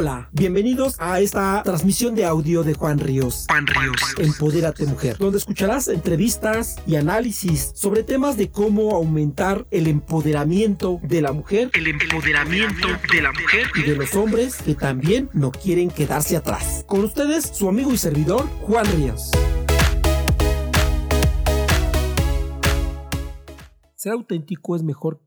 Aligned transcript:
Hola, 0.00 0.30
bienvenidos 0.32 0.96
a 0.98 1.20
esta 1.20 1.62
transmisión 1.62 2.14
de 2.14 2.24
audio 2.24 2.62
de 2.62 2.72
Juan 2.72 2.98
Ríos. 2.98 3.44
Juan 3.50 3.66
Ríos. 3.66 4.00
Empodérate 4.16 4.86
Mujer, 4.86 5.18
donde 5.18 5.36
escucharás 5.36 5.88
entrevistas 5.88 6.76
y 6.86 6.96
análisis 6.96 7.72
sobre 7.74 8.02
temas 8.02 8.38
de 8.38 8.50
cómo 8.50 8.96
aumentar 8.96 9.66
el 9.70 9.86
empoderamiento 9.88 11.00
de 11.02 11.20
la 11.20 11.32
mujer 11.32 11.70
El 11.74 11.86
empoderamiento 11.86 12.88
de 13.12 13.20
la 13.20 13.30
mujer. 13.30 13.66
y 13.74 13.82
de 13.82 13.94
los 13.94 14.14
hombres 14.14 14.62
que 14.62 14.74
también 14.74 15.28
no 15.34 15.52
quieren 15.52 15.90
quedarse 15.90 16.34
atrás. 16.34 16.82
Con 16.88 17.04
ustedes, 17.04 17.44
su 17.54 17.68
amigo 17.68 17.92
y 17.92 17.98
servidor, 17.98 18.46
Juan 18.62 18.86
Ríos. 18.96 19.30
Ser 23.96 24.12
auténtico 24.12 24.76
es 24.76 24.82
mejor 24.82 25.20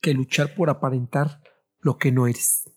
que 0.00 0.14
luchar 0.14 0.54
por 0.54 0.70
aparentar 0.70 1.42
lo 1.80 1.98
que 1.98 2.12
no 2.12 2.26
eres. 2.26 2.70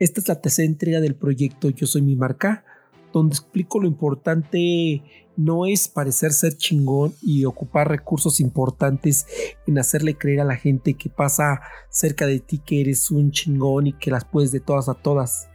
Esta 0.00 0.18
es 0.18 0.28
la 0.28 0.40
tercera 0.40 0.66
entrega 0.66 0.98
del 1.00 1.14
proyecto 1.14 1.68
Yo 1.68 1.86
Soy 1.86 2.00
Mi 2.00 2.16
Marca, 2.16 2.64
donde 3.12 3.34
explico 3.34 3.78
lo 3.78 3.86
importante 3.86 5.02
no 5.36 5.66
es 5.66 5.88
parecer 5.88 6.32
ser 6.32 6.56
chingón 6.56 7.12
y 7.20 7.44
ocupar 7.44 7.90
recursos 7.90 8.40
importantes 8.40 9.26
en 9.66 9.78
hacerle 9.78 10.16
creer 10.16 10.40
a 10.40 10.44
la 10.44 10.56
gente 10.56 10.94
que 10.94 11.10
pasa 11.10 11.60
cerca 11.90 12.24
de 12.24 12.40
ti 12.40 12.62
que 12.64 12.80
eres 12.80 13.10
un 13.10 13.30
chingón 13.30 13.88
y 13.88 13.92
que 13.92 14.10
las 14.10 14.24
puedes 14.24 14.52
de 14.52 14.60
todas 14.60 14.88
a 14.88 14.94
todas. 14.94 15.50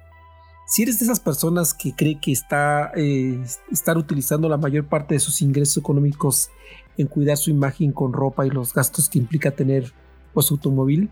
Si 0.68 0.84
eres 0.84 1.00
de 1.00 1.06
esas 1.06 1.20
personas 1.20 1.74
que 1.74 1.96
cree 1.96 2.20
que 2.20 2.32
está 2.32 2.92
eh, 2.96 3.44
estar 3.72 3.98
utilizando 3.98 4.48
la 4.48 4.58
mayor 4.58 4.88
parte 4.88 5.16
de 5.16 5.20
sus 5.20 5.42
ingresos 5.42 5.78
económicos 5.78 6.52
en 7.00 7.08
cuidar 7.08 7.38
su 7.38 7.50
imagen 7.50 7.92
con 7.92 8.14
ropa 8.14 8.46
y 8.46 8.52
los 8.52 8.76
gastos 8.76 9.10
que 9.10 9.18
implica 9.18 9.50
tener 9.50 9.92
pues 10.36 10.52
automóvil, 10.52 11.10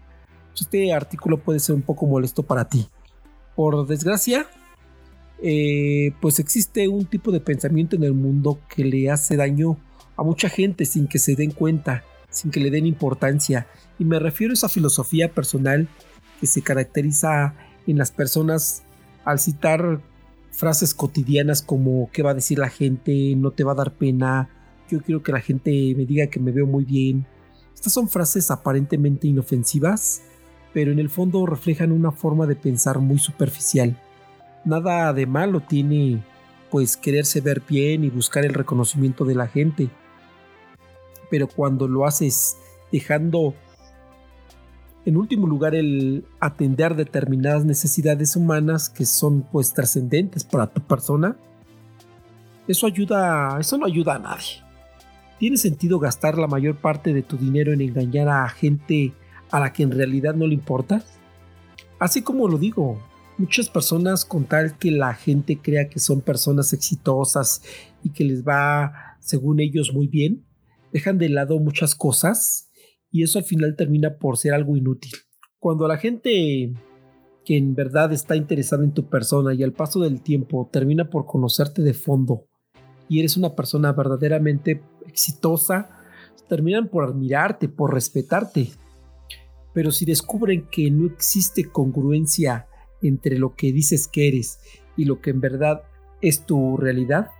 pues, 0.50 0.62
este 0.62 0.94
artículo 0.94 1.40
puede 1.40 1.60
ser 1.60 1.74
un 1.74 1.82
poco 1.82 2.06
molesto 2.06 2.44
para 2.44 2.70
ti. 2.70 2.88
Por 3.56 3.88
desgracia, 3.88 4.48
eh, 5.42 6.14
pues 6.22 6.40
existe 6.40 6.88
un 6.88 7.06
tipo 7.06 7.32
de 7.32 7.40
pensamiento 7.40 7.96
en 7.96 8.04
el 8.04 8.14
mundo 8.14 8.60
que 8.74 8.84
le 8.86 9.12
hace 9.12 9.36
daño 9.36 9.78
a 10.16 10.24
mucha 10.24 10.50
gente 10.50 10.86
sin 10.86 11.08
que 11.08 11.20
se 11.20 11.36
den 11.36 11.52
cuenta, 11.52 12.04
sin 12.30 12.52
que 12.52 12.60
le 12.60 12.72
den 12.72 12.86
importancia. 12.86 13.68
Y 14.00 14.06
me 14.06 14.20
refiero 14.20 14.52
a 14.52 14.56
esa 14.56 14.70
filosofía 14.70 15.34
personal 15.34 15.88
que 16.40 16.48
se 16.48 16.62
caracteriza 16.62 17.56
en 17.88 17.98
las 17.98 18.12
personas 18.12 18.84
al 19.26 19.40
citar 19.40 20.02
frases 20.52 20.94
cotidianas 20.94 21.62
como 21.62 22.10
qué 22.14 22.24
va 22.24 22.32
a 22.32 22.36
decir 22.36 22.60
la 22.60 22.70
gente, 22.70 23.36
no 23.36 23.52
te 23.52 23.64
va 23.64 23.74
a 23.74 23.76
dar 23.76 23.94
pena, 23.94 24.50
yo 24.90 25.02
quiero 25.02 25.24
que 25.24 25.32
la 25.32 25.42
gente 25.42 25.72
me 25.98 26.06
diga 26.06 26.28
que 26.28 26.40
me 26.40 26.52
veo 26.52 26.68
muy 26.68 26.86
bien. 26.86 27.26
Estas 27.74 27.94
son 27.94 28.08
frases 28.08 28.52
aparentemente 28.52 29.28
inofensivas, 29.28 30.22
pero 30.74 30.92
en 30.92 31.00
el 31.00 31.10
fondo 31.10 31.46
reflejan 31.46 31.92
una 31.92 32.12
forma 32.12 32.48
de 32.48 32.56
pensar 32.56 33.00
muy 33.00 33.20
superficial. 33.20 33.96
Nada 34.66 35.14
de 35.14 35.26
malo 35.26 35.60
tiene 35.62 36.24
pues 36.72 36.98
quererse 36.98 37.40
ver 37.40 37.62
bien 37.68 38.04
y 38.04 38.10
buscar 38.10 38.44
el 38.46 38.54
reconocimiento 38.54 39.26
de 39.26 39.36
la 39.36 39.48
gente. 39.48 39.90
Pero 41.30 41.48
cuando 41.48 41.88
lo 41.88 42.06
haces 42.08 42.58
dejando 42.92 43.54
en 45.06 45.18
último 45.18 45.46
lugar 45.46 45.76
el 45.76 46.26
atender 46.40 46.96
determinadas 46.96 47.66
necesidades 47.66 48.36
humanas 48.36 48.90
que 48.90 49.06
son 49.06 49.44
pues 49.52 49.74
trascendentes 49.74 50.44
para 50.44 50.68
tu 50.68 50.82
persona, 50.82 51.36
eso 52.68 52.88
ayuda, 52.88 53.58
eso 53.60 53.78
no 53.78 53.86
ayuda 53.86 54.16
a 54.16 54.20
nadie. 54.20 54.64
¿Tiene 55.38 55.58
sentido 55.58 56.00
gastar 56.00 56.38
la 56.38 56.48
mayor 56.48 56.78
parte 56.78 57.14
de 57.14 57.22
tu 57.22 57.38
dinero 57.38 57.74
en 57.74 57.82
engañar 57.82 58.30
a 58.30 58.48
gente 58.50 59.14
a 59.54 59.60
la 59.60 59.72
que 59.72 59.84
en 59.84 59.92
realidad 59.92 60.34
no 60.34 60.48
le 60.48 60.56
importas? 60.56 61.20
Así 62.00 62.24
como 62.24 62.48
lo 62.48 62.58
digo, 62.58 63.00
muchas 63.38 63.70
personas 63.70 64.26
con 64.26 64.46
tal 64.46 64.80
que 64.80 64.90
la 64.90 65.14
gente 65.14 65.60
crea 65.60 65.90
que 65.90 66.00
son 66.00 66.22
personas 66.22 66.74
exitosas 66.74 67.62
y 68.04 68.10
que 68.10 68.24
les 68.24 68.44
va, 68.44 69.16
según 69.20 69.60
ellos, 69.60 69.94
muy 69.94 70.08
bien, 70.08 70.44
dejan 70.92 71.20
de 71.20 71.30
lado 71.30 71.60
muchas 71.60 71.94
cosas 71.94 72.72
y 73.12 73.22
eso 73.22 73.38
al 73.38 73.46
final 73.46 73.76
termina 73.76 74.18
por 74.18 74.38
ser 74.38 74.56
algo 74.56 74.76
inútil. 74.76 75.14
Cuando 75.60 75.88
la 75.88 75.98
gente 75.98 76.74
que 77.46 77.56
en 77.56 77.76
verdad 77.76 78.12
está 78.12 78.36
interesada 78.36 78.84
en 78.84 78.94
tu 78.94 79.08
persona 79.08 79.54
y 79.54 79.62
al 79.62 79.74
paso 79.74 80.00
del 80.00 80.22
tiempo 80.22 80.68
termina 80.74 81.12
por 81.12 81.28
conocerte 81.28 81.84
de 81.84 81.94
fondo 81.94 82.48
y 83.08 83.20
eres 83.20 83.38
una 83.38 83.56
persona 83.56 83.94
verdaderamente 83.94 84.82
exitosa, 85.06 85.90
terminan 86.50 86.88
por 86.88 87.04
admirarte, 87.04 87.70
por 87.70 87.94
respetarte. 87.94 88.72
Pero 89.74 89.92
si 89.92 90.06
descubren 90.06 90.68
que 90.70 90.90
no 90.92 91.08
existe 91.08 91.66
congruencia 91.66 92.68
entre 93.02 93.38
lo 93.38 93.56
que 93.56 93.72
dices 93.72 94.08
que 94.08 94.28
eres 94.28 94.60
y 94.96 95.06
lo 95.06 95.22
que 95.22 95.32
en 95.32 95.42
verdad 95.42 95.84
es 96.22 96.46
tu 96.46 96.78
realidad, 96.78 97.32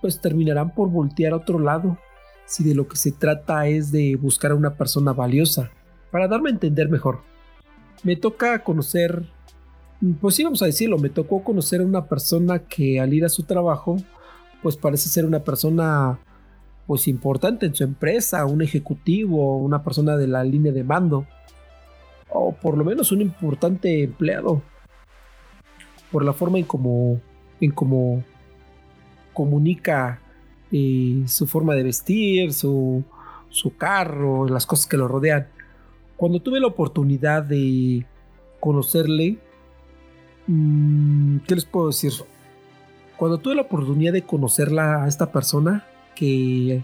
pues 0.00 0.20
terminarán 0.20 0.74
por 0.74 0.90
voltear 0.90 1.32
a 1.32 1.36
otro 1.36 1.58
lado 1.58 1.98
si 2.44 2.64
de 2.64 2.74
lo 2.74 2.86
que 2.88 2.96
se 2.96 3.12
trata 3.12 3.66
es 3.66 3.90
de 3.92 4.16
buscar 4.16 4.50
a 4.50 4.56
una 4.56 4.76
persona 4.76 5.12
valiosa. 5.12 5.70
Para 6.10 6.28
darme 6.28 6.50
a 6.50 6.52
entender 6.52 6.88
mejor, 6.88 7.20
me 8.02 8.16
toca 8.16 8.62
conocer, 8.62 9.24
pues 10.20 10.34
sí 10.34 10.44
vamos 10.44 10.62
a 10.62 10.66
decirlo, 10.66 10.98
me 10.98 11.08
tocó 11.08 11.42
conocer 11.42 11.80
a 11.80 11.84
una 11.84 12.06
persona 12.06 12.58
que 12.58 13.00
al 13.00 13.14
ir 13.14 13.24
a 13.24 13.30
su 13.30 13.44
trabajo, 13.44 13.96
pues 14.62 14.76
parece 14.76 15.08
ser 15.08 15.24
una 15.24 15.42
persona 15.42 16.18
pues 16.86 17.08
importante 17.08 17.64
en 17.66 17.74
su 17.74 17.84
empresa, 17.84 18.44
un 18.44 18.60
ejecutivo, 18.60 19.56
una 19.58 19.82
persona 19.82 20.16
de 20.16 20.26
la 20.26 20.44
línea 20.44 20.72
de 20.72 20.84
mando, 20.84 21.26
o 22.32 22.52
por 22.52 22.76
lo 22.76 22.84
menos 22.84 23.12
un 23.12 23.20
importante 23.20 24.04
empleado, 24.04 24.62
por 26.10 26.24
la 26.24 26.32
forma 26.32 26.58
en 26.58 26.64
cómo 26.64 27.20
en 27.60 27.70
cómo 27.70 28.24
comunica 29.32 30.20
eh, 30.70 31.22
su 31.26 31.46
forma 31.46 31.74
de 31.74 31.84
vestir, 31.84 32.52
su, 32.52 33.04
su 33.48 33.76
carro, 33.76 34.46
las 34.48 34.66
cosas 34.66 34.86
que 34.86 34.96
lo 34.96 35.08
rodean. 35.08 35.46
Cuando 36.16 36.40
tuve 36.40 36.60
la 36.60 36.66
oportunidad 36.66 37.42
de 37.42 38.04
conocerle, 38.60 39.38
mmm, 40.46 41.38
¿qué 41.46 41.54
les 41.54 41.64
puedo 41.64 41.88
decir? 41.88 42.12
Cuando 43.16 43.38
tuve 43.38 43.54
la 43.54 43.62
oportunidad 43.62 44.12
de 44.12 44.22
conocerla 44.22 45.04
a 45.04 45.08
esta 45.08 45.30
persona, 45.30 45.86
que, 46.16 46.82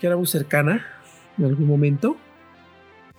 que 0.00 0.06
era 0.06 0.16
muy 0.16 0.26
cercana 0.26 0.86
en 1.38 1.44
algún 1.44 1.66
momento, 1.66 2.16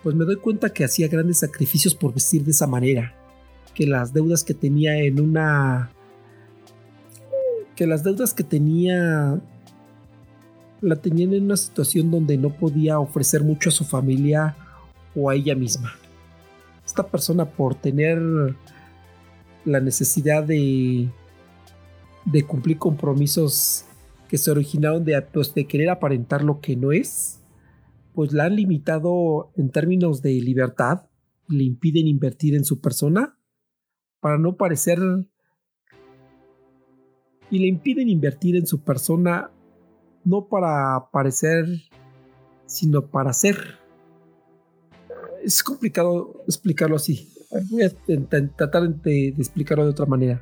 pues 0.03 0.15
me 0.15 0.25
doy 0.25 0.37
cuenta 0.37 0.71
que 0.71 0.83
hacía 0.83 1.07
grandes 1.07 1.39
sacrificios 1.39 1.93
por 1.93 2.13
vestir 2.13 2.43
de 2.43 2.51
esa 2.51 2.67
manera. 2.67 3.15
Que 3.75 3.85
las 3.85 4.13
deudas 4.13 4.43
que 4.43 4.53
tenía 4.53 4.97
en 4.97 5.19
una... 5.21 5.91
Que 7.75 7.87
las 7.87 8.03
deudas 8.03 8.33
que 8.33 8.43
tenía... 8.43 9.39
La 10.81 10.95
tenían 10.95 11.33
en 11.33 11.43
una 11.43 11.57
situación 11.57 12.09
donde 12.09 12.37
no 12.37 12.49
podía 12.49 12.99
ofrecer 12.99 13.43
mucho 13.43 13.69
a 13.69 13.71
su 13.71 13.85
familia 13.85 14.55
o 15.15 15.29
a 15.29 15.35
ella 15.35 15.55
misma. 15.55 15.93
Esta 16.83 17.05
persona 17.07 17.45
por 17.45 17.75
tener 17.75 18.19
la 19.63 19.79
necesidad 19.79 20.43
de, 20.43 21.07
de 22.25 22.43
cumplir 22.43 22.79
compromisos 22.79 23.85
que 24.27 24.39
se 24.39 24.49
originaron 24.49 25.05
de, 25.05 25.21
pues, 25.21 25.53
de 25.53 25.67
querer 25.67 25.89
aparentar 25.91 26.43
lo 26.43 26.59
que 26.61 26.75
no 26.75 26.91
es, 26.91 27.40
pues 28.13 28.33
la 28.33 28.45
han 28.45 28.55
limitado 28.55 29.51
en 29.55 29.69
términos 29.69 30.21
de 30.21 30.33
libertad, 30.33 31.09
le 31.47 31.63
impiden 31.63 32.07
invertir 32.07 32.55
en 32.55 32.65
su 32.65 32.81
persona 32.81 33.37
para 34.19 34.37
no 34.37 34.55
parecer 34.55 34.99
y 37.49 37.59
le 37.59 37.67
impiden 37.67 38.09
invertir 38.09 38.55
en 38.55 38.65
su 38.65 38.81
persona 38.81 39.51
no 40.23 40.47
para 40.47 41.09
parecer 41.11 41.65
sino 42.65 43.05
para 43.07 43.33
ser. 43.33 43.79
Es 45.43 45.61
complicado 45.61 46.41
explicarlo 46.47 46.95
así. 46.95 47.33
Voy 47.69 47.83
a 47.83 47.89
tratar 48.55 48.87
de, 48.87 49.29
explicarlo 49.29 49.83
de 49.83 49.91
otra 49.91 50.05
manera. 50.05 50.41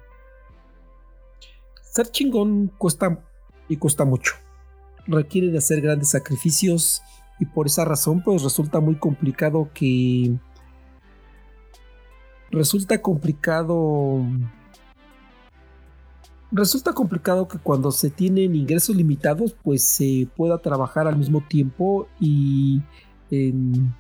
Ser 1.82 2.12
chingón 2.12 2.68
cuesta 2.78 3.26
y 3.68 3.78
cuesta 3.78 4.06
mucho. 4.06 4.36
Requiere 5.08 5.48
de 5.48 5.58
hacer 5.58 5.82
grandes 5.82 6.10
sacrificios 6.10 7.02
y 7.40 7.46
por 7.46 7.68
esa 7.68 7.86
razón 7.86 8.22
pues 8.22 8.44
resulta 8.44 8.80
muy 8.80 8.96
complicado 8.96 9.70
que 9.74 10.38
resulta 12.52 13.02
complicado 13.02 14.26
resulta 16.52 16.94
complicado 16.94 17.48
que 17.48 17.58
cuando 17.60 17.92
se 17.92 18.10
tienen 18.10 18.56
ingresos 18.56 18.96
limitados 18.96 19.56
pues 19.64 19.84
se 19.88 20.28
pueda 20.36 20.58
trabajar 20.58 21.08
al 21.08 21.16
mismo 21.16 21.42
tiempo 21.48 22.08
y 22.20 22.82
en, 23.32 23.94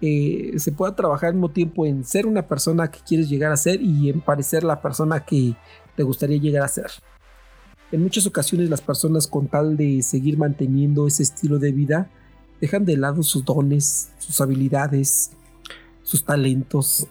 eh, 0.00 0.52
se 0.58 0.72
pueda 0.72 0.94
trabajar 0.94 1.28
al 1.28 1.34
mismo 1.34 1.50
tiempo 1.50 1.86
en 1.86 2.04
ser 2.04 2.26
una 2.26 2.46
persona 2.46 2.90
que 2.90 3.00
quieres 3.00 3.28
llegar 3.28 3.52
a 3.52 3.56
ser 3.56 3.80
y 3.80 4.10
en 4.10 4.20
parecer 4.20 4.64
la 4.64 4.82
persona 4.82 5.24
que 5.24 5.56
te 5.96 6.02
gustaría 6.02 6.38
llegar 6.38 6.64
a 6.64 6.68
ser. 6.68 6.90
En 7.92 8.02
muchas 8.02 8.26
ocasiones 8.26 8.68
las 8.68 8.80
personas 8.80 9.26
con 9.26 9.46
tal 9.46 9.76
de 9.76 10.02
seguir 10.02 10.36
manteniendo 10.36 11.06
ese 11.06 11.22
estilo 11.22 11.58
de 11.58 11.72
vida 11.72 12.10
dejan 12.60 12.84
de 12.84 12.96
lado 12.96 13.22
sus 13.22 13.44
dones, 13.44 14.10
sus 14.18 14.40
habilidades, 14.40 15.32
sus 16.02 16.24
talentos. 16.24 17.06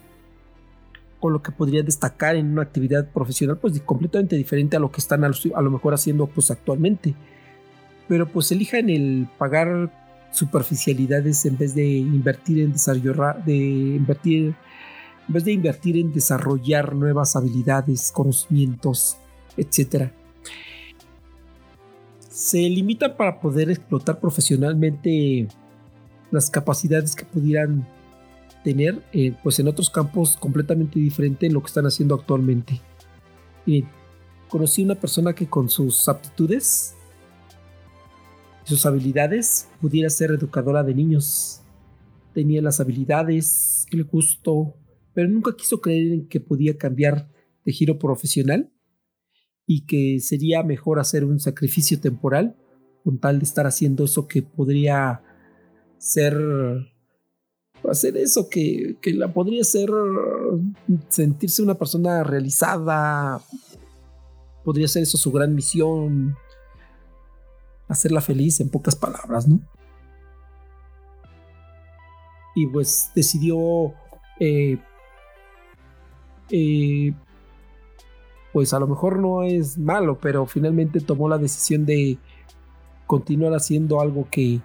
con 1.20 1.34
lo 1.34 1.42
que 1.42 1.52
podría 1.52 1.82
destacar 1.82 2.36
en 2.36 2.52
una 2.52 2.62
actividad 2.62 3.10
profesional 3.10 3.58
pues 3.58 3.80
completamente 3.82 4.36
diferente 4.36 4.78
a 4.78 4.80
lo 4.80 4.92
que 4.92 5.02
están 5.02 5.24
a 5.24 5.30
lo, 5.30 5.72
mejor 5.72 5.96
haciendo 5.96 6.28
pues 6.28 6.52
actualmente. 6.52 7.16
Pero 8.08 8.32
pues 8.32 8.52
elijan 8.52 8.90
el 8.90 9.28
pagar 9.40 9.92
superficialidades 10.32 11.46
en 11.46 11.58
vez 11.58 11.74
de 11.74 11.86
invertir 11.86 12.60
en 12.60 12.74
desarrollar, 12.74 13.44
de 13.44 13.56
invertir, 13.56 14.54
en 15.28 15.34
vez 15.34 15.46
de 15.46 15.54
invertir 15.54 15.98
en 15.98 16.14
desarrollar 16.14 16.94
nuevas 16.94 17.36
habilidades, 17.36 18.12
conocimientos, 18.12 19.18
etc. 19.58 20.12
Se 22.36 22.58
limitan 22.70 23.16
para 23.16 23.40
poder 23.40 23.70
explotar 23.72 24.20
profesionalmente 24.20 25.48
las 26.32 26.50
capacidades 26.50 27.16
que 27.16 27.24
pudieran 27.24 27.88
tener 28.62 29.02
eh, 29.14 29.34
pues 29.42 29.58
en 29.60 29.70
otros 29.70 29.90
campos 29.90 30.36
completamente 30.36 31.00
diferente 31.00 31.46
en 31.46 31.54
lo 31.54 31.62
que 31.62 31.68
están 31.68 31.86
haciendo 31.86 32.14
actualmente. 32.14 32.82
conocí 34.50 34.84
una 34.84 34.96
persona 34.96 35.32
que 35.32 35.48
con 35.48 35.70
sus 35.70 36.10
aptitudes 36.10 36.94
y 38.66 38.68
sus 38.68 38.86
habilidades 38.86 39.70
pudiera 39.80 40.10
ser 40.10 40.32
educadora 40.32 40.84
de 40.84 40.94
niños. 40.94 41.62
Tenía 42.34 42.62
las 42.62 42.82
habilidades, 42.82 43.88
el 43.92 44.04
gusto, 44.04 44.76
pero 45.14 45.30
nunca 45.30 45.56
quiso 45.56 45.80
creer 45.80 46.12
en 46.12 46.28
que 46.28 46.42
podía 46.42 46.78
cambiar 46.78 47.30
de 47.64 47.72
giro 47.72 47.98
profesional 47.98 48.75
y 49.68 49.86
que 49.86 50.20
sería 50.20 50.64
mejor 50.64 51.00
hacer 51.00 51.26
un 51.26 51.40
sacrificio 51.40 52.00
temporal 52.00 52.56
con 53.04 53.20
tal 53.20 53.40
de 53.40 53.46
estar 53.46 53.66
haciendo 53.68 54.06
eso 54.06 54.28
que 54.28 54.42
podría 54.42 55.22
ser 55.98 56.38
hacer 57.90 58.18
eso 58.18 58.50
que, 58.50 58.98
la 59.14 59.32
podría 59.32 59.64
ser 59.64 59.90
sentirse 61.10 61.62
una 61.62 61.76
persona 61.76 62.24
realizada. 62.24 63.42
Podría 64.64 64.88
ser 64.88 65.04
eso 65.04 65.18
su 65.18 65.32
gran 65.32 65.54
misión. 65.54 66.36
Hacerla 67.88 68.22
feliz 68.22 68.60
en 68.60 68.70
pocas 68.70 68.96
palabras 68.96 69.48
no 69.48 69.62
y 72.56 72.66
pues 72.68 73.12
decidió 73.14 73.94
eh, 74.40 74.78
eh, 76.50 77.14
pues 78.56 78.74
a 78.74 78.80
lo 78.80 78.88
mejor 78.88 79.20
no 79.20 79.44
es 79.44 79.78
malo 79.78 80.18
pero 80.18 80.46
finalmente 80.46 81.02
tomó 81.02 81.28
la 81.28 81.38
decisión 81.38 81.86
de 81.86 82.18
continuar 83.06 83.52
haciendo 83.54 84.00
algo 84.00 84.30
que 84.32 84.62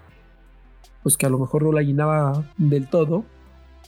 pues 1.03 1.17
que 1.17 1.27
a 1.27 1.29
lo 1.29 1.41
mejor 1.41 1.65
no 1.65 1.73
la 1.73 1.83
llenaba 1.83 2.49
del 2.57 2.89
todo, 2.89 3.25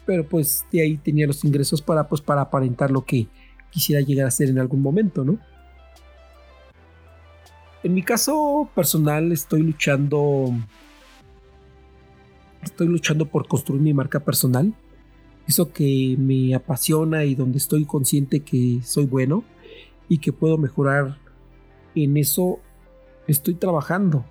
pero 0.05 0.27
pues 0.27 0.65
de 0.73 0.83
ahí 0.83 0.97
tenía 0.97 1.29
los 1.29 1.45
ingresos 1.45 1.83
para 1.83 2.09
pues 2.09 2.21
para 2.21 2.41
aparentar 2.41 2.91
lo 2.91 3.05
que 3.05 3.29
quisiera 3.71 4.03
llegar 4.03 4.27
a 4.27 4.33
ser 4.33 4.49
en 4.49 4.59
algún 4.59 4.83
momento, 4.83 5.23
¿no? 5.23 5.39
En 7.85 7.95
mi 7.95 8.03
caso 8.03 8.69
personal 8.75 9.31
estoy 9.31 9.63
luchando 9.63 10.53
estoy 12.61 12.89
luchando 12.89 13.27
por 13.27 13.47
construir 13.47 13.81
mi 13.81 13.95
marca 13.95 14.19
personal, 14.19 14.75
eso 15.47 15.73
que 15.73 16.17
me 16.19 16.57
apasiona 16.57 17.25
y 17.25 17.37
donde 17.37 17.59
estoy 17.59 17.85
consciente 17.85 18.41
que 18.41 18.81
soy 18.83 19.07
bueno 19.07 19.45
y 20.09 20.19
que 20.19 20.33
puedo 20.33 20.59
mejorar 20.59 21.19
en 21.95 22.17
eso 22.17 22.61
estoy 23.27 23.55
trabajando 23.55 24.25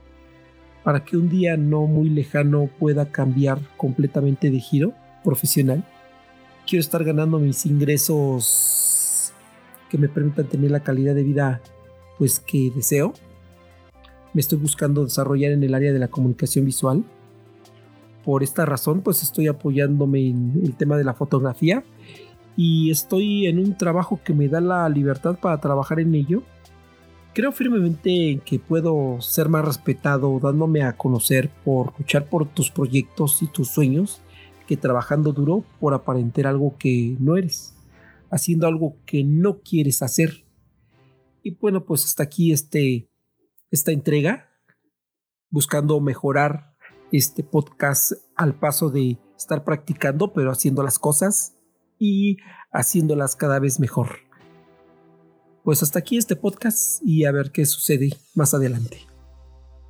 para 0.84 1.04
que 1.04 1.18
un 1.18 1.30
día 1.30 1.58
no 1.58 1.86
muy 1.86 2.10
lejano 2.10 2.70
pueda 2.80 3.12
cambiar 3.12 3.60
completamente 3.78 4.50
de 4.50 4.60
giro 4.60 4.94
profesional. 5.24 5.86
Quiero 6.66 6.82
estar 6.82 7.04
ganando 7.04 7.40
mis 7.40 7.66
ingresos 7.66 9.34
que 9.90 9.98
me 9.98 10.10
permitan 10.10 10.48
tener 10.48 10.72
la 10.72 10.82
calidad 10.82 11.14
de 11.14 11.24
vida 11.24 11.62
pues 12.18 12.40
que 12.40 12.72
deseo. 12.74 13.14
Me 14.34 14.42
estoy 14.42 14.58
buscando 14.58 15.04
desarrollar 15.04 15.52
en 15.52 15.64
el 15.64 15.74
área 15.74 15.92
de 15.92 16.00
la 16.00 16.08
comunicación 16.08 16.66
visual. 16.66 17.04
Por 18.24 18.44
esta 18.44 18.66
razón 18.66 19.02
pues 19.02 19.22
estoy 19.22 19.48
apoyándome 19.48 20.30
en 20.30 20.62
el 20.64 20.76
tema 20.76 20.98
de 20.98 21.04
la 21.04 21.14
fotografía 21.14 21.84
y 22.56 22.92
estoy 22.92 23.48
en 23.48 23.60
un 23.60 23.78
trabajo 23.78 24.20
que 24.24 24.34
me 24.34 24.48
da 24.48 24.62
la 24.62 24.88
libertad 24.90 25.38
para 25.40 25.60
trabajar 25.60 26.00
en 26.00 26.16
ello 26.16 26.44
Creo 27.34 27.54
firmemente 27.54 28.32
en 28.32 28.42
que 28.42 28.60
puedo 28.60 29.22
ser 29.22 29.48
más 29.48 29.64
respetado 29.64 30.38
dándome 30.42 30.84
a 30.84 30.98
conocer 30.98 31.50
por 31.64 31.98
luchar 31.98 32.28
por 32.28 32.46
tus 32.50 32.70
proyectos 32.70 33.42
y 33.42 33.48
tus 33.48 33.70
sueños 33.70 34.22
que 34.68 34.76
trabajando 34.76 35.32
duro 35.32 35.64
por 35.80 35.94
aparentar 35.94 36.46
algo 36.46 36.76
que 36.78 37.16
no 37.20 37.38
eres, 37.38 37.74
haciendo 38.30 38.68
algo 38.68 38.98
que 39.06 39.24
no 39.24 39.62
quieres 39.62 40.02
hacer. 40.02 40.44
Y 41.42 41.52
bueno, 41.52 41.86
pues 41.86 42.04
hasta 42.04 42.24
aquí 42.24 42.52
este, 42.52 43.10
esta 43.70 43.94
entrega, 43.94 44.50
buscando 45.50 46.02
mejorar 46.02 46.76
este 47.14 47.44
podcast 47.44 48.12
al 48.36 48.56
paso 48.56 48.90
de 48.90 49.18
estar 49.38 49.64
practicando, 49.64 50.34
pero 50.34 50.52
haciendo 50.52 50.84
las 50.84 51.00
cosas 51.00 51.56
y 52.02 52.38
haciéndolas 52.72 53.36
cada 53.36 53.60
vez 53.60 53.80
mejor. 53.80 54.10
Pues 55.64 55.84
hasta 55.84 56.00
aquí 56.00 56.18
este 56.18 56.36
podcast 56.36 57.00
y 57.06 57.26
a 57.26 57.32
ver 57.32 57.52
qué 57.52 57.64
sucede 57.68 58.10
más 58.34 58.56
adelante. 58.56 59.06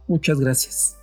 Muchas 0.09 0.37
gracias. 0.37 1.00